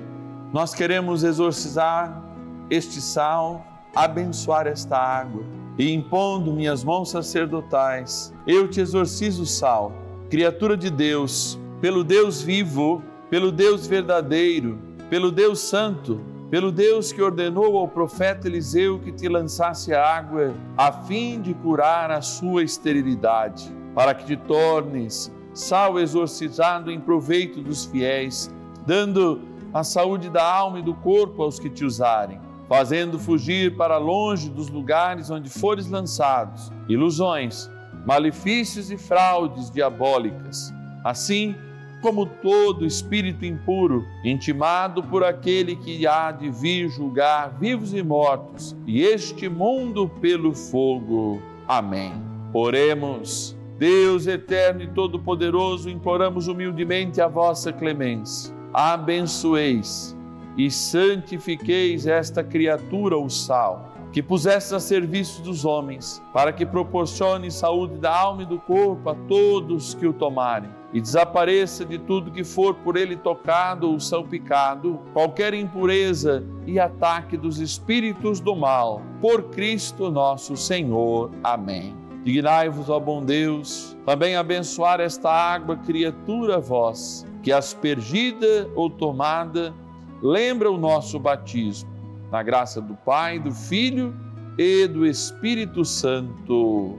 nós 0.54 0.72
queremos 0.74 1.22
exorcizar 1.22 2.22
este 2.70 2.98
sal, 2.98 3.62
abençoar 3.94 4.66
esta 4.66 4.96
água 4.96 5.44
e 5.78 5.92
impondo 5.92 6.50
minhas 6.50 6.82
mãos 6.82 7.10
sacerdotais, 7.10 8.32
eu 8.46 8.68
te 8.68 8.80
exorcizo, 8.80 9.44
sal, 9.44 9.92
criatura 10.32 10.78
de 10.78 10.88
Deus, 10.88 11.60
pelo 11.78 12.02
Deus 12.02 12.40
vivo, 12.40 13.02
pelo 13.28 13.52
Deus 13.52 13.86
verdadeiro, 13.86 14.78
pelo 15.10 15.30
Deus 15.30 15.60
santo 15.60 16.32
pelo 16.50 16.70
Deus 16.70 17.10
que 17.10 17.22
ordenou 17.22 17.78
ao 17.78 17.88
profeta 17.88 18.46
Eliseu 18.46 18.98
que 18.98 19.10
te 19.10 19.26
lançasse 19.26 19.94
a 19.94 20.04
água, 20.04 20.54
a 20.76 20.92
fim 20.92 21.40
de 21.40 21.54
curar 21.54 22.10
a 22.10 22.20
sua 22.20 22.62
esterilidade, 22.62 23.70
para 23.94 24.12
que 24.12 24.26
te 24.26 24.36
tornes 24.36 25.34
sal 25.54 25.98
exorcizado 25.98 26.90
em 26.90 27.00
proveito 27.00 27.62
dos 27.62 27.86
fiéis, 27.86 28.54
dando 28.86 29.40
a 29.72 29.82
saúde 29.82 30.28
da 30.28 30.44
alma 30.44 30.78
e 30.78 30.82
do 30.82 30.92
corpo 30.92 31.42
aos 31.42 31.58
que 31.58 31.70
te 31.70 31.86
usarem, 31.86 32.38
fazendo 32.68 33.18
fugir 33.18 33.74
para 33.74 33.96
longe 33.96 34.50
dos 34.50 34.68
lugares 34.68 35.30
onde 35.30 35.48
fores 35.48 35.88
lançados 35.88 36.70
ilusões, 36.86 37.70
malefícios 38.04 38.90
e 38.90 38.96
fraudes 38.96 39.70
diabólicas. 39.70 40.72
Assim, 41.04 41.54
como 42.00 42.26
todo 42.26 42.84
espírito 42.84 43.44
impuro, 43.44 44.04
intimado 44.24 45.02
por 45.04 45.22
aquele 45.22 45.76
que 45.76 46.06
há 46.06 46.32
de 46.32 46.50
vir 46.50 46.88
julgar 46.88 47.56
vivos 47.58 47.94
e 47.94 48.02
mortos, 48.02 48.76
e 48.86 49.02
este 49.02 49.48
mundo 49.48 50.08
pelo 50.20 50.52
fogo. 50.52 51.40
Amém. 51.66 52.12
Oremos. 52.52 53.56
Deus 53.78 54.26
eterno 54.26 54.82
e 54.82 54.88
todo-poderoso, 54.88 55.90
imploramos 55.90 56.46
humildemente 56.46 57.20
a 57.20 57.26
vossa 57.26 57.72
clemência. 57.72 58.54
Abençoeis 58.72 60.16
e 60.56 60.70
santifiqueis 60.70 62.06
esta 62.06 62.44
criatura, 62.44 63.16
o 63.16 63.28
sal 63.28 63.91
que 64.12 64.22
pusesse 64.22 64.74
a 64.74 64.78
serviço 64.78 65.40
dos 65.40 65.64
homens, 65.64 66.22
para 66.34 66.52
que 66.52 66.66
proporcione 66.66 67.50
saúde 67.50 67.96
da 67.96 68.14
alma 68.14 68.42
e 68.42 68.46
do 68.46 68.58
corpo 68.58 69.08
a 69.08 69.14
todos 69.14 69.94
que 69.94 70.06
o 70.06 70.12
tomarem, 70.12 70.68
e 70.92 71.00
desapareça 71.00 71.82
de 71.82 71.98
tudo 71.98 72.30
que 72.30 72.44
for 72.44 72.74
por 72.74 72.98
ele 72.98 73.16
tocado 73.16 73.90
ou 73.90 73.98
salpicado, 73.98 75.00
qualquer 75.14 75.54
impureza 75.54 76.44
e 76.66 76.78
ataque 76.78 77.38
dos 77.38 77.58
espíritos 77.58 78.38
do 78.38 78.54
mal, 78.54 79.00
por 79.18 79.44
Cristo 79.44 80.10
nosso 80.10 80.58
Senhor. 80.58 81.30
Amém. 81.42 81.96
Dignai-vos, 82.22 82.90
ó 82.90 83.00
bom 83.00 83.24
Deus, 83.24 83.96
também 84.04 84.36
abençoar 84.36 85.00
esta 85.00 85.30
água, 85.30 85.76
criatura 85.76 86.60
vós, 86.60 87.26
que 87.42 87.50
aspergida 87.50 88.70
ou 88.76 88.90
tomada, 88.90 89.74
lembra 90.22 90.70
o 90.70 90.78
nosso 90.78 91.18
batismo 91.18 91.91
na 92.32 92.42
graça 92.42 92.80
do 92.80 92.94
Pai, 92.94 93.38
do 93.38 93.52
Filho 93.52 94.16
e 94.56 94.86
do 94.86 95.04
Espírito 95.04 95.84
Santo. 95.84 96.98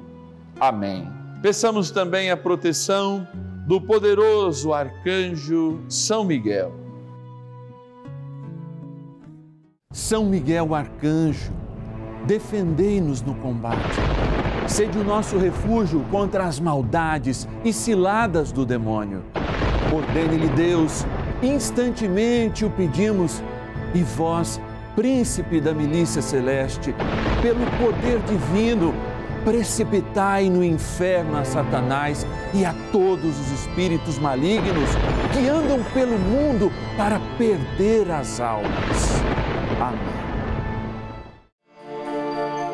Amém. 0.59 1.11
Peçamos 1.41 1.89
também 1.89 2.29
a 2.29 2.37
proteção 2.37 3.27
do 3.65 3.81
poderoso 3.81 4.71
arcanjo 4.71 5.81
São 5.89 6.23
Miguel. 6.23 6.71
São 9.91 10.25
Miguel 10.25 10.75
arcanjo, 10.75 11.51
defendei-nos 12.27 13.23
no 13.23 13.33
combate. 13.35 13.99
Sede 14.67 14.99
o 14.99 15.03
nosso 15.03 15.37
refúgio 15.39 16.05
contra 16.11 16.45
as 16.45 16.59
maldades 16.59 17.47
e 17.65 17.73
ciladas 17.73 18.51
do 18.51 18.65
demônio. 18.65 19.23
Ordene-lhe 19.91 20.49
Deus, 20.49 21.05
instantemente 21.41 22.63
o 22.63 22.69
pedimos, 22.69 23.41
e 23.95 24.01
vós, 24.01 24.59
príncipe 24.95 25.59
da 25.59 25.73
milícia 25.73 26.21
celeste, 26.21 26.93
pelo 27.41 27.65
poder 27.77 28.19
divino, 28.21 28.93
precipitai 29.43 30.49
no 30.49 30.63
inferno 30.63 31.37
a 31.37 31.43
Satanás 31.43 32.25
e 32.53 32.63
a 32.63 32.73
todos 32.91 33.39
os 33.39 33.51
espíritos 33.51 34.17
malignos 34.17 34.89
que 35.33 35.49
andam 35.49 35.83
pelo 35.93 36.17
mundo 36.17 36.71
para 36.95 37.19
perder 37.37 38.09
as 38.11 38.39
almas. 38.39 39.21
Amém. 39.81 40.23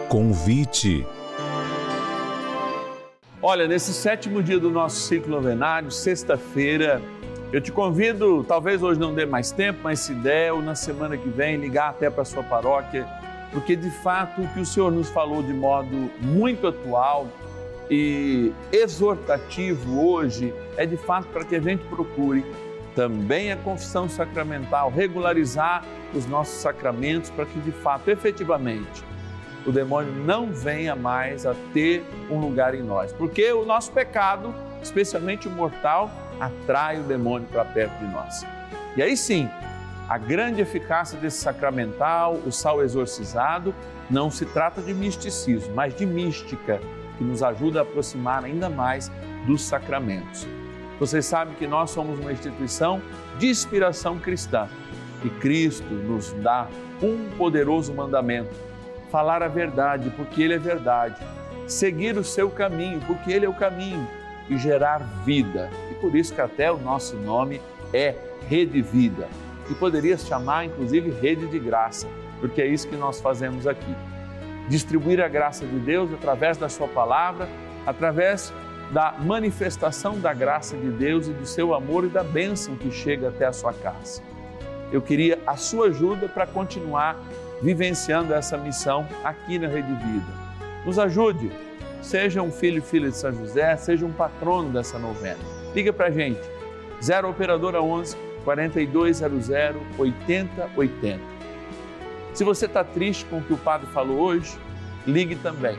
Convite. 0.08 1.05
Olha, 3.41 3.67
nesse 3.67 3.93
sétimo 3.93 4.43
dia 4.43 4.60
do 4.60 4.69
nosso 4.69 4.99
ciclo 5.08 5.32
novenário, 5.32 5.89
sexta-feira, 5.89 7.01
eu 7.52 7.62
te 7.62 7.72
convido, 7.72 8.44
talvez 8.44 8.84
hoje 8.84 9.00
não 9.00 9.14
dê 9.14 9.26
mais 9.26 9.52
tempo, 9.52 9.80
mas 9.84 10.00
se 10.00 10.14
der, 10.14 10.54
ou 10.54 10.62
na 10.62 10.76
semana 10.76 11.18
que 11.18 11.30
vem, 11.30 11.58
ligar 11.58 11.90
até 11.90 12.10
para 12.10 12.22
a 12.22 12.26
sua 12.26 12.44
paróquia 12.44 13.08
porque 13.52 13.76
de 13.76 13.90
fato 13.90 14.42
o 14.42 14.48
que 14.48 14.60
o 14.60 14.66
Senhor 14.66 14.92
nos 14.92 15.10
falou 15.10 15.42
de 15.42 15.54
modo 15.54 16.12
muito 16.20 16.68
atual 16.68 17.28
e 17.90 18.54
exortativo 18.72 20.08
hoje 20.08 20.54
é 20.78 20.86
de 20.86 20.98
fato 20.98 21.28
para 21.28 21.44
que 21.44 21.56
a 21.56 21.62
gente 21.62 21.84
procure 21.86 22.46
também 22.96 23.52
a 23.52 23.58
confissão 23.58 24.08
sacramental, 24.08 24.92
regularizar 24.92 25.84
os 26.14 26.26
nossos 26.28 26.62
sacramentos 26.62 27.30
para 27.30 27.46
que 27.46 27.60
de 27.60 27.72
fato, 27.72 28.10
efetivamente, 28.10 29.04
o 29.66 29.72
demônio 29.72 30.12
não 30.14 30.48
venha 30.48 30.96
mais 30.96 31.46
a 31.46 31.56
ter 31.74 32.04
um 32.30 32.40
lugar 32.40 32.76
em 32.76 32.84
nós, 32.84 33.12
porque 33.14 33.52
o 33.52 33.66
nosso 33.66 33.92
pecado, 33.92 34.54
especialmente 34.82 35.48
o 35.48 35.52
mortal, 35.52 36.12
atrai 36.39 36.99
o 36.99 37.04
demônio 37.04 37.47
para 37.52 37.65
perto 37.65 37.97
de 37.99 38.12
nós. 38.12 38.45
E 38.95 39.02
aí 39.02 39.15
sim, 39.15 39.49
a 40.08 40.17
grande 40.17 40.62
eficácia 40.62 41.19
desse 41.19 41.38
sacramental, 41.38 42.34
o 42.45 42.52
sal 42.52 42.84
exorcizado, 42.84 43.73
não 44.10 44.32
se 44.32 44.45
trata 44.45 44.82
de 44.82 44.93
misticismo, 44.93 45.73
mas 45.75 45.95
de 45.95 46.06
mística, 46.06 46.82
que 47.17 47.23
nos 47.23 47.43
ajuda 47.43 47.80
a 47.80 47.82
aproximar 47.84 48.43
ainda 48.43 48.69
mais 48.69 49.12
dos 49.45 49.62
sacramentos. 49.62 50.47
Vocês 50.99 51.25
sabem 51.25 51.54
que 51.56 51.67
nós 51.67 51.91
somos 51.91 52.19
uma 52.19 52.32
instituição 52.32 53.02
de 53.38 53.47
inspiração 53.47 54.17
cristã 54.17 54.67
e 55.23 55.30
Cristo 55.30 55.93
nos 55.93 56.32
dá 56.34 56.67
um 57.02 57.30
poderoso 57.38 57.93
mandamento: 57.93 58.54
falar 59.12 59.43
a 59.43 59.47
verdade, 59.47 60.12
porque 60.15 60.41
Ele 60.41 60.56
é 60.56 60.60
verdade, 60.60 61.15
seguir 61.67 62.17
o 62.17 62.23
seu 62.23 62.49
caminho, 62.49 63.02
porque 63.06 63.32
Ele 63.32 63.45
é 63.45 63.49
o 63.49 63.54
caminho, 63.54 64.08
e 64.49 64.58
gerar 64.58 64.99
vida. 65.25 65.69
Por 66.02 66.16
isso 66.16 66.34
que 66.34 66.42
até 66.42 66.72
o 66.72 66.78
nosso 66.78 67.16
nome 67.18 67.62
é 67.94 68.16
Rede 68.48 68.82
Vida 68.82 69.28
e 69.70 69.76
poderia 69.76 70.18
se 70.18 70.26
chamar 70.26 70.66
inclusive 70.66 71.12
rede 71.12 71.48
de 71.48 71.60
graça, 71.60 72.08
porque 72.40 72.62
é 72.62 72.68
isso 72.68 72.88
que 72.88 72.96
nós 72.96 73.22
fazemos 73.22 73.68
aqui. 73.68 73.96
Distribuir 74.68 75.22
a 75.22 75.28
graça 75.28 75.66
de 75.66 75.80
Deus 75.80 76.12
através 76.14 76.58
da 76.58 76.70
Sua 76.70 76.88
palavra, 76.88 77.48
através 77.86 78.54
da 78.92 79.14
manifestação 79.20 80.20
da 80.20 80.34
graça 80.34 80.76
de 80.76 80.90
Deus 80.90 81.28
e 81.28 81.32
do 81.32 81.46
seu 81.46 81.76
amor 81.76 82.06
e 82.06 82.10
da 82.10 82.24
bênção 82.24 82.76
que 82.76 82.90
chega 82.90 83.30
até 83.30 83.46
a 83.46 83.54
sua 83.54 83.72
casa. 83.72 84.22
Eu 84.92 85.02
queria 85.02 85.38
a 85.46 85.56
sua 85.56 85.88
ajuda 85.88 86.28
para 86.28 86.48
continuar 86.48 87.16
vivenciando 87.62 88.34
essa 88.34 88.58
missão 88.58 89.08
aqui 89.24 89.60
na 89.60 89.68
Rede 89.68 89.94
Vida. 89.94 90.26
Nos 90.86 90.98
ajude, 90.98 91.52
seja 92.02 92.42
um 92.42 92.52
filho 92.52 92.80
e 92.80 92.82
filha 92.82 93.10
de 93.10 93.18
São 93.18 93.32
José, 93.32 93.78
seja 93.78 94.06
um 94.06 94.12
patrono 94.12 94.72
dessa 94.72 94.98
novena. 94.98 95.59
Liga 95.73 95.93
para 95.93 96.08
a 96.08 96.12
gente, 96.12 96.41
0 97.01 97.29
Operadora 97.29 97.82
11 97.82 98.15
4200 98.43 99.49
8080. 99.97 101.19
Se 102.34 102.43
você 102.43 102.65
está 102.65 102.84
triste 102.84 103.25
com 103.25 103.38
o 103.38 103.43
que 103.43 103.53
o 103.53 103.58
padre 103.58 103.88
falou 103.88 104.19
hoje, 104.19 104.58
ligue 105.05 105.36
também, 105.36 105.77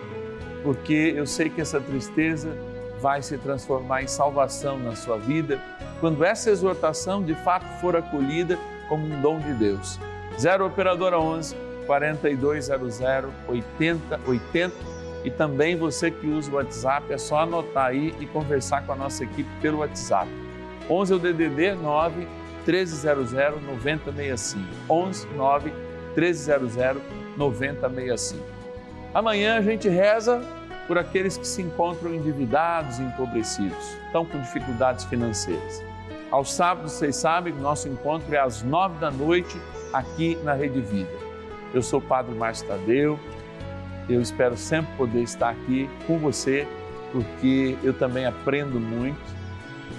porque 0.63 1.15
eu 1.17 1.27
sei 1.27 1.49
que 1.49 1.61
essa 1.61 1.81
tristeza 1.81 2.57
vai 3.01 3.23
se 3.23 3.39
transformar 3.39 4.03
em 4.03 4.07
salvação 4.07 4.79
na 4.79 4.95
sua 4.95 5.17
vida 5.17 5.61
quando 6.01 6.25
essa 6.25 6.51
exortação 6.51 7.23
de 7.23 7.35
fato 7.37 7.67
for 7.81 7.97
acolhida 7.97 8.59
como 8.89 9.07
um 9.07 9.21
dom 9.21 9.39
de 9.39 9.55
Deus. 9.55 9.99
0 10.39 10.67
Operadora 10.67 11.19
11 11.19 11.57
4200 11.87 13.01
8080 13.49 15.00
e 15.25 15.31
também 15.31 15.77
você 15.77 16.11
que 16.11 16.27
usa 16.27 16.51
o 16.51 16.55
WhatsApp, 16.55 17.13
é 17.13 17.19
só 17.19 17.41
anotar 17.41 17.87
aí 17.87 18.15
e 18.21 18.27
conversar 18.27 18.87
com 18.87 18.93
a 18.93 18.97
nossa 18.97 19.25
equipe 19.25 19.49
pelo 19.61 19.79
WhatsApp. 19.79 20.29
11 20.89 21.13
é 21.13 21.17
o 21.17 21.19
DDD 21.19 21.75
9 21.75 22.27
1300 22.67 23.33
9065. 23.33 24.65
11 24.89 25.27
9 25.37 25.73
1300 26.17 27.03
9065. 27.37 28.45
Amanhã 29.13 29.57
a 29.57 29.63
gente 29.63 29.89
reza 29.89 30.43
por 30.87 30.99
aqueles 30.99 31.37
que 31.37 31.47
se 31.47 31.63
encontram 31.63 32.13
endividados 32.13 32.99
e 32.99 33.03
empobrecidos, 33.03 33.97
estão 34.07 34.25
com 34.25 34.41
dificuldades 34.41 35.05
financeiras. 35.05 35.83
Aos 36.31 36.53
sábados, 36.53 36.93
vocês 36.93 37.15
sabem, 37.15 37.53
nosso 37.55 37.89
encontro 37.89 38.35
é 38.35 38.39
às 38.39 38.63
nove 38.63 38.99
da 38.99 39.11
noite 39.11 39.57
aqui 39.93 40.37
na 40.43 40.53
Rede 40.53 40.81
Vida. 40.81 41.11
Eu 41.73 41.83
sou 41.83 42.01
o 42.01 42.03
Padre 42.03 42.35
Márcio 42.35 42.67
Tadeu, 42.67 43.21
eu 44.15 44.21
espero 44.21 44.57
sempre 44.57 44.95
poder 44.97 45.23
estar 45.23 45.51
aqui 45.51 45.89
com 46.07 46.19
você, 46.19 46.67
porque 47.13 47.77
eu 47.83 47.93
também 47.93 48.27
aprendo 48.27 48.79
muito 48.81 49.41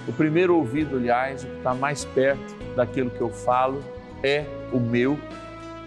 o 0.08 0.14
primeiro 0.14 0.56
ouvido, 0.56 0.98
aliás, 0.98 1.44
o 1.44 1.48
que 1.48 1.58
está 1.58 1.74
mais 1.74 2.06
perto 2.06 2.56
daquilo 2.76 3.10
que 3.10 3.22
eu 3.22 3.30
falo 3.30 3.84
é 4.24 4.46
o 4.72 4.80
meu. 4.80 5.18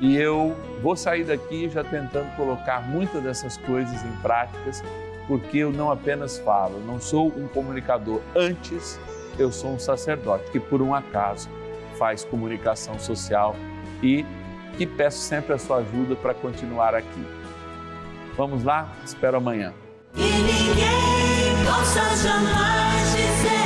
E 0.01 0.17
eu 0.17 0.55
vou 0.83 0.97
sair 0.97 1.25
daqui 1.25 1.69
já 1.69 1.83
tentando 1.83 2.35
colocar 2.37 2.87
muitas 2.89 3.23
dessas 3.23 3.57
coisas 3.59 4.05
em 4.05 4.17
práticas, 4.23 4.83
porque 5.27 5.59
eu 5.59 5.73
não 5.73 5.91
apenas 5.91 6.39
falo, 6.39 6.81
não 6.87 7.01
sou 7.01 7.29
um 7.29 7.49
comunicador. 7.49 8.21
Antes, 8.37 9.01
eu 9.39 9.51
sou 9.51 9.73
um 9.73 9.79
sacerdote 9.79 10.51
que, 10.51 10.61
por 10.61 10.83
um 10.83 10.95
acaso, 10.95 11.49
faz 11.97 12.25
comunicação 12.25 12.99
social 12.99 13.57
e 14.03 14.25
que 14.77 14.87
peço 14.87 15.19
sempre 15.19 15.55
a 15.55 15.59
sua 15.59 15.79
ajuda 15.79 16.15
para 16.17 16.35
continuar 16.35 16.95
aqui. 16.95 17.44
Vamos 18.37 18.65
lá? 18.65 18.89
Espero 19.05 19.37
amanhã. 19.37 19.73
E 20.17 20.23
ninguém 20.23 21.65
possa 21.65 22.17
jamais 22.17 23.11
dizer 23.17 23.64